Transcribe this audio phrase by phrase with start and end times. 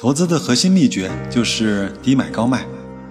[0.00, 2.64] 投资的核心秘诀就是低买高卖，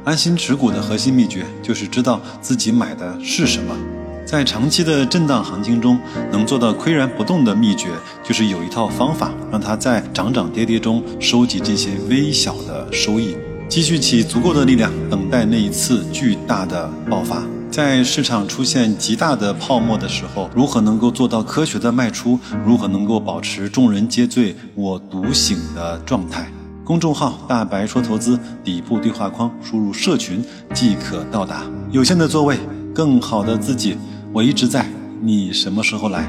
[0.04, 3.78] 安心持股的核心秘诀就是知道自己买的是什么。
[4.26, 6.00] 在长期的震荡行情中，
[6.32, 7.90] 能做到岿然不动的秘诀，
[8.24, 13.36] 就是有一套方法，让它在涨涨跌跌中收集这些微小的收益，
[13.68, 17.44] 积蓄起足够的力量，等待那一次巨大的爆发。
[17.70, 22.40] 在市场出现极大的泡沫的时候，如何能够做到科学的卖出？
[22.66, 26.52] 如何能够保持众人皆醉我独醒的状态？
[26.90, 30.44] 公众号“大白说投资”底部对话框输入“社群”
[30.74, 31.62] 即可到达。
[31.92, 32.58] 有限的座位，
[32.96, 33.96] 更好的自己。
[34.34, 36.28] 我一直在，你什么时候来？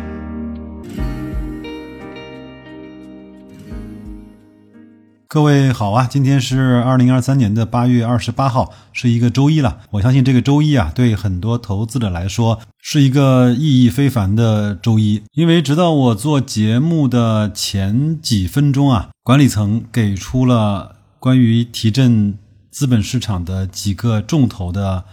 [5.32, 9.78] 各位好啊，今天是二零二三年的八月二十八号，是一个周一了。
[9.92, 22.36] 我相信这个周一啊，对很多投资者来说是一个意义非凡的周一，因为直到我做节目的前几分钟啊，管理层给出了关于提振
[22.72, 25.04] 资本市场的几个重头的，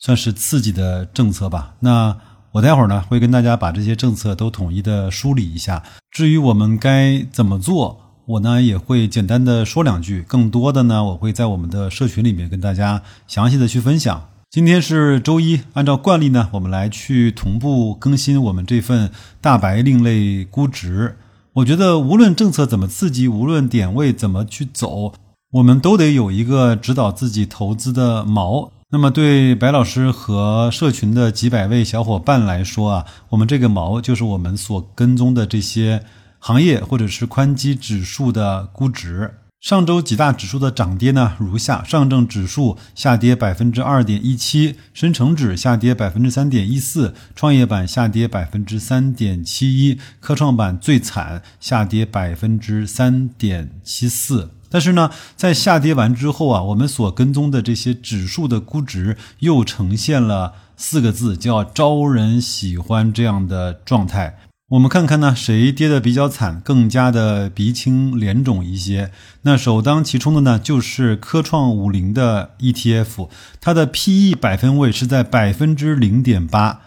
[0.00, 1.74] 算是刺激的政策吧。
[1.78, 2.16] 那
[2.50, 5.84] 我待会儿呢会跟大家把这些政策都统一的梳理一下。
[6.10, 10.22] 至于我们该怎么做，我呢也会简单的说两句。
[10.22, 14.28] 更多的呢，我会在我们的社群里面跟大家详细的去分享。
[14.48, 21.16] 今天是周一，按照惯例呢，我们来去同步更新我们这份大白另类估值。
[21.54, 25.12] 我觉得无论政策怎么刺激，无论点位怎么去走，
[25.54, 28.70] 我们都得有一个指导自己投资的锚。
[28.92, 36.02] 那么，对白老师和社群的几百位小伙伴来说啊，我们这个锚就是我们所跟踪的这些
[36.40, 39.34] 行业或者是宽基指数的估值。
[39.60, 41.34] 上周几大指数的涨跌呢？
[41.38, 54.48] 如下：上证指数下跌百分之二点一七，深成指下跌百分之三点一四，创业板下跌百分之三点七一，科创板最惨，下跌百分之三点七四。
[54.70, 64.38] 但是呢，在下跌完之后啊，我们所跟踪的这些指数的估值又呈现了四个字，叫招人喜欢这样的状态。
[64.70, 69.10] 我们看看呢，谁跌的比较惨，更加的鼻青脸肿一些。
[69.42, 73.28] 那首当其冲的呢，就是科创五零的 ETF，
[73.60, 76.82] 它的 PE 百分位是在百分之零点八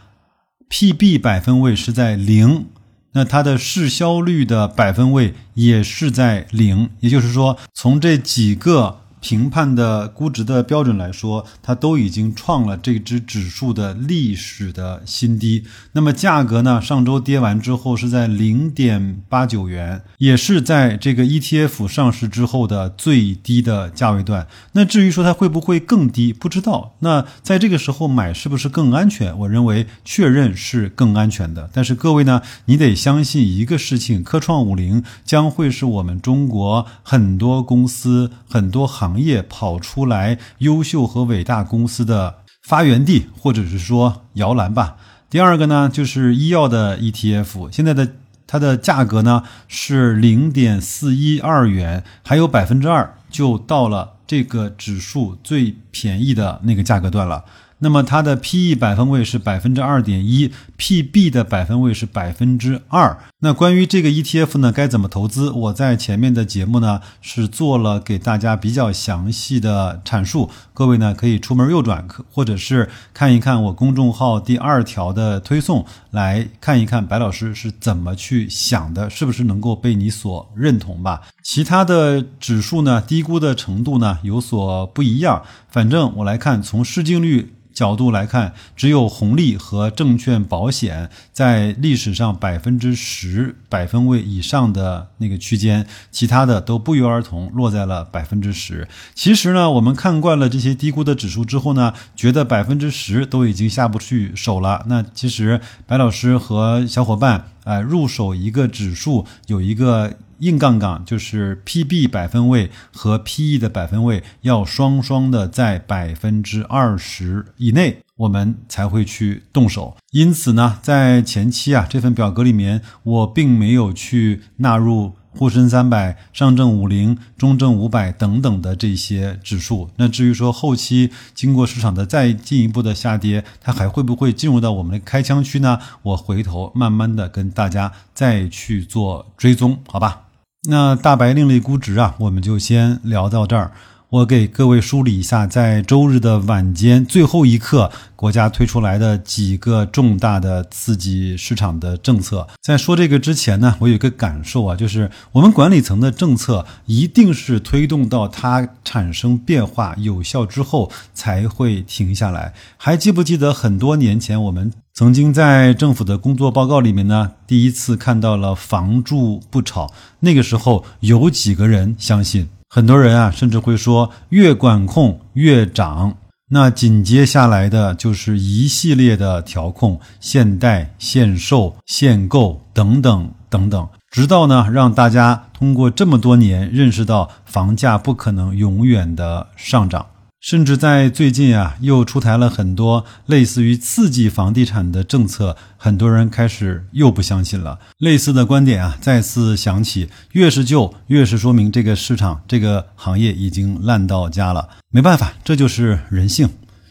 [0.69, 2.67] ，PB 百分位是在零。
[3.15, 8.99] 那它的市销率的百分位也是在零，也就是说，从这几个。
[9.23, 15.63] 评判的估值的标准来说，它都已经创了这只指数的历史的新低。
[15.93, 16.81] 那么价格呢？
[16.81, 24.45] 上周跌完之后是在零点八九元，也是在这个 ETF 上市之后的最低的价位段。
[24.73, 26.95] 那至于说它会不会更低，不知道。
[26.99, 29.37] 那在这个时候买是不是更安全？
[29.39, 31.69] 我认为确认是更安全的。
[31.71, 39.12] 但是各位呢，你得相信一个事情：科创五零将会是我们中国很多公司、很多行。
[39.13, 44.97] 行业跑出来优秀和伟大公司的发源地，或者是说摇篮吧。
[45.29, 48.15] 第二个呢，就是医药的 ETF，现在的
[48.47, 57.45] 它的价格呢是零点四一二元，还有百分之二就到了这个指数最便宜的那个价格段了。
[57.83, 63.17] 那么它的 P/E 百分位是百分之二点一，P/B 的百分位是百分之二。
[63.39, 65.51] 那关于这个 ETF 呢，该怎么投资？
[65.51, 81.21] 我在前面的节目呢是做了给大家比较详细的阐述，各位呢可以出门右转，或者是看一看我公众号第二条的推送，来看一看白老师是怎么去想的，是不是能够被你所认同吧？
[81.43, 87.53] 其他的指数呢，低估的程度呢有所不一样，反正我来看，从市净率。
[87.73, 98.87] 角度来看，只有红利和证券保险在历史上百分之十百分位以上的那个区间，其他的都不约而同落在了百分之十。
[99.15, 104.85] 其实呢，我们看惯了这些低估的指数之后呢，觉得百分之十都已经下不去手了。
[104.87, 110.13] 那其实白老师和小伙伴啊，入手一个指数有一个。
[110.43, 119.95] 硬杠杠就是 PB 百分位和 PE 的百分位要双双的在百分之二十以内，我们才会去动手。
[120.11, 129.89] 因此呢，在前期啊这份表格里面，我并没有去纳入沪深三百、上证五零、中证五百等等的这些指数。
[129.95, 135.79] 那至于说后期经过市场的再进一步的下跌，它还会不会进入到我们的开枪区呢？
[136.03, 140.27] 我回头慢慢的跟大家再去做追踪，好吧？
[140.65, 143.71] 那大白另类估值啊，我们就先聊到这儿。
[144.13, 152.47] 我给各位梳理一下，在周日的晚间最后一刻，国家推出来的几个重大的刺激市场的政策。
[152.61, 162.53] 在说这个之前呢，我有一个感受啊，就是我们管理层的政策一定是推动到它产生变化、有效之后才会停下来。
[162.77, 164.71] 还记不记得很多年前我们？
[164.93, 169.91] 曾经在政府的工作报告里面呢，第一次看到了“房住不炒”。
[170.21, 172.47] 那个时候有几个人相信？
[172.75, 176.17] 很多人啊，甚至会说越管控越涨。
[176.49, 190.07] 那紧接下来的就是一系列的调控，限贷、限售、限购等等等等，直到呢让大家通过这么多年认识到房价不可能永远的上涨。
[190.43, 197.79] 甚至在最近啊，又出台了很多类似于刺激房地产的政策，很多人开始又不相信了。
[197.97, 200.09] 类似的观点啊，再次响起。
[200.33, 204.67] 越是旧，越是说明这个市场、这个行业已经烂到家了。
[204.89, 206.49] 没办法，这就是人性，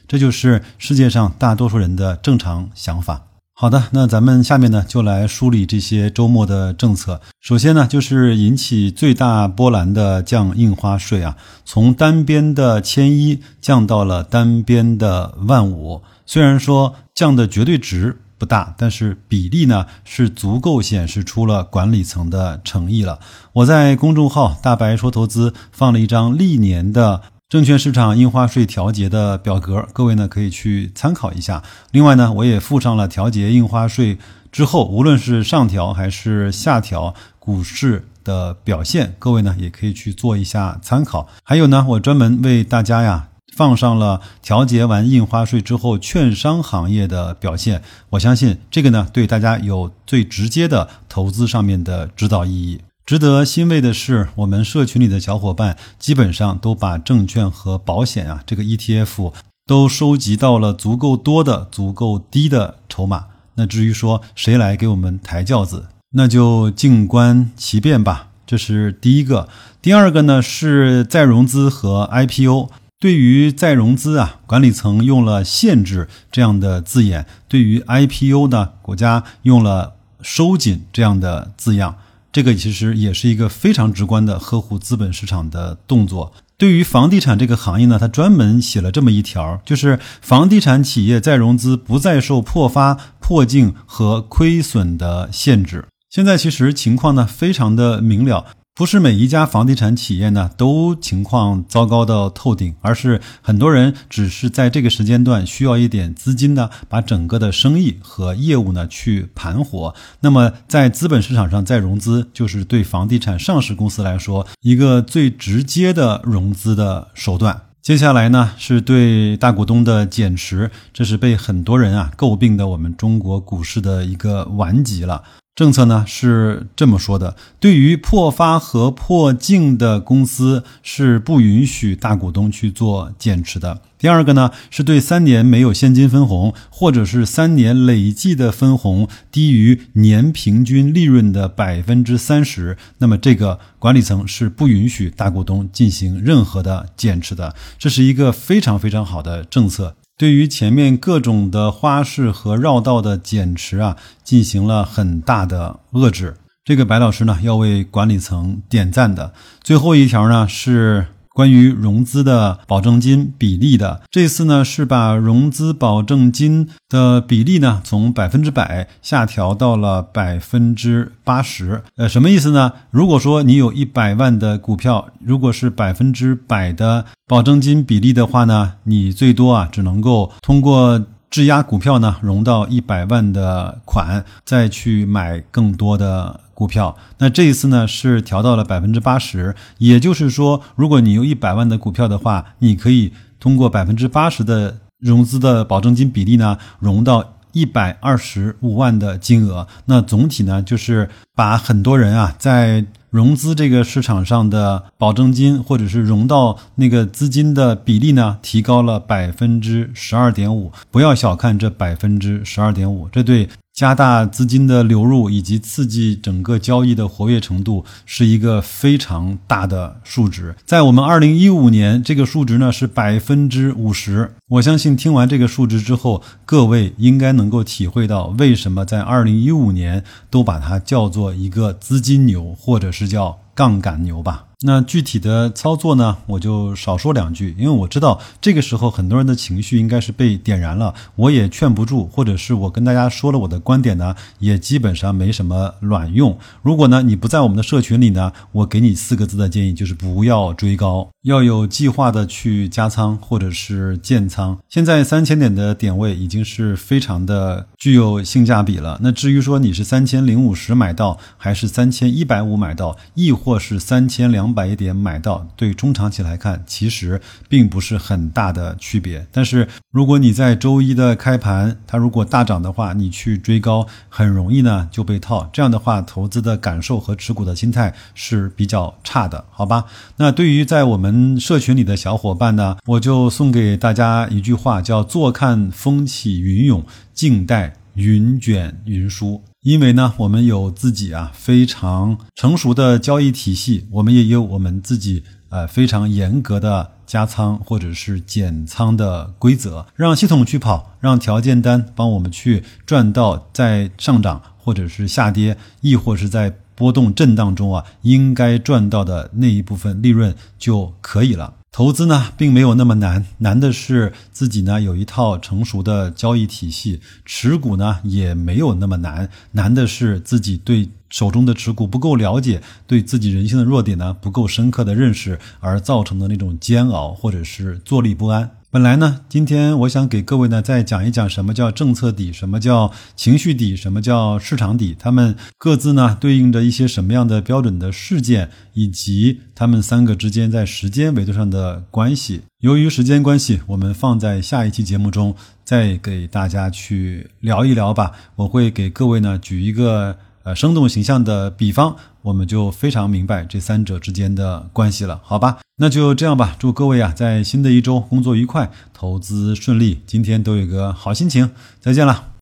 [0.08, 3.20] 这就是世界上大多数人的正常想法。
[3.62, 7.20] 好的，那咱们下面呢就来梳理这些周末的政策。
[7.40, 16.02] 首先呢，就是引起最大波澜的降印花税啊，从单边的千一降到了单边的万五。
[16.26, 23.20] 虽然说降的绝对值不大，但是比例呢是足够显示出了管理层的诚意了。
[23.52, 27.22] 我在公众号“大白说投资”放了一张历年的。
[27.52, 31.62] 证券市场印花税调节的表格，各位呢可以去参考一下。
[31.90, 34.16] 另外呢，我也附上了调节印花税
[34.50, 41.28] 之后，无论是上调还是下调股市的表现，各位呢也可以去做一下参考。
[41.42, 47.82] 还有呢，我专门为大家呀放上了调节完印花税之后券商行业的表现。
[48.08, 52.80] 我相信这个呢对大家有最直接的投资上面的指导意义。
[53.04, 59.32] 值得欣慰的是，我们社群里的小伙伴基本上都把证券和保险啊这个 ETF
[59.66, 63.26] 都收集到了足够多的、足够低的筹码。
[63.56, 68.28] 那至于说谁来给我们抬轿子，那就静观其变吧。
[68.46, 69.48] 这是第一个。
[69.82, 72.70] 第二个呢是再融资和 IPO。
[73.00, 81.96] 对于再融资啊，管理层用了限制这样的字眼；对于 IPO 呢，国家用了收紧这样的字样。
[82.32, 86.32] 这个其实也是一个非常直观的呵护资本市场的动作。
[86.56, 95.84] 对于房地产这个行业呢，他专门写了这么一条，就是房地产企业再融资不再受破发、破净和亏损的限制。
[96.08, 98.46] 现在其实情况呢非常的明了。
[98.74, 109.94] 不是每一家房地产企业呢都情况糟糕到透顶，而是很多人只是在这个时间段需要一点资金呢，把整个的生意和业务呢去盘活。
[110.20, 117.64] 那么在资本市场上再融资，就是对房地产上市公司来说一个最直接的融资的手段。
[117.82, 125.22] 接下来呢是对大股东的减持，这是被很多人啊诟病的我们中国股市的一个顽疾了。
[125.54, 133.82] 政策呢是这么说的：对于破发和破净的公司是不允许大股东去做减持的。
[133.98, 147.54] 第二个呢是对三年没有现金分红，或者是三年累计的分红低于年平均利润的百分之三十，那么这个管理层是不允许大股东进行任何的减持的。
[147.78, 149.94] 这是一个非常非常好的政策。
[150.22, 156.36] 对于前面各种的花式和绕道的减持啊，进行了很大的遏制。
[156.64, 159.34] 这个白老师呢，要为管理层点赞的。
[159.64, 161.08] 最后一条呢是。
[161.34, 171.82] 关于融资的保证金比例的，这次呢是把融资保证金的比例呢从百分之百下调到了百分之八十。
[171.96, 172.72] 呃，什么意思呢？
[172.90, 186.38] 如果说你有一百万的股票，如果是百分之百的保证金比例的话呢，你最多啊只能够通过质押股票呢融到一百万的款，再去买更多的。
[186.54, 199.66] 股票，那这一次呢是调到了百分之八十，也就是说，如果你有一百万的股票的话，你可以通过百分之八十的融资的保证金比例呢，融到一百二十五万的金额。
[199.86, 210.72] 那总体呢，就是把很多人啊在融资这个市场上的保证金或者是融到那个资金的比例呢，提高了百分之十二点五。
[210.90, 213.46] 不要小看这百分之十二点五，这对。
[213.74, 220.54] 加大资金的流入以及刺激整个交易的活跃程度是一个非常大的数值。
[220.66, 224.34] 在我们二零一五年，这个数值呢是百分之五十。
[224.48, 234.44] 我相信听完这个数值之后，各位应该能够体会到为什么在二零一五年都把它叫做一个资金牛，或者是叫杠杆牛吧。
[234.64, 246.38] 那具体的操作呢，我就少说两句，因为我知道这个时候很多人的情绪应该是被点燃了，我也劝不住，或者是我跟大家说了我的观点呢，也基本上没什么卵用。
[246.62, 254.56] 如果呢你不在我们的社群里呢，我给你四个字的建议就是不要追高，要有计划的去加仓或者是建仓。
[254.68, 259.00] 现在三千点的点位已经是非常的具有性价比了。
[259.02, 264.51] 那至于说你是三千零五十买到，还是三千一百五买到，亦或是三千两。
[264.54, 269.26] 百一点买到，对中长期来看，其实并不是很大的区别。
[269.30, 275.48] 但是如果你在周一的开盘，它如果大涨的话，你去追高，很容易呢就被套。
[275.52, 279.84] 这样的话，投资的感受和持股的心态是比较差的，好吧？
[280.16, 289.42] 那对于在我们社群里的小伙伴呢，我就送给大家一句话，叫“坐看风起云涌，静待云卷云舒”。
[289.62, 311.54] 因为呢，我们有自己啊非常成熟的交易体系，我们也有我们自己呃非常严格的加仓或者是减仓的规则，让系统去跑，让条件单帮我们去赚到在上涨或者是下跌，亦或是在波动震荡中啊应该赚到的那一部分利润就可以了。
[311.72, 328.50] 投资呢，并没有那么难，难的是自己呢有一套成熟的交易体系，持股呢也没有那么难，难的是自己对手中的持股不够了解，对自己人性的弱点呢不够深刻的认识而造成的那种煎熬或者是坐立不安。
[328.72, 342.40] 本来呢，今天我想给各位呢再讲一讲什么叫政策底，什么叫情绪底，什么叫市场底，他们各自呢对应着一些什么样的标准的事件，以及他们三个之间在时间维度上的关系。
[342.60, 348.12] 由于时间关系，我们放在下一期节目中再给大家去聊一聊吧。
[348.36, 350.16] 我会给各位呢举一个。
[350.44, 355.58] 呃，生动形象的比方，我们就非常明白这三者之间的关系了，好吧？
[355.76, 362.32] 那就这样吧，祝各位啊，在新的一周工作愉快，投资顺利，今天都有个好心情，再见了。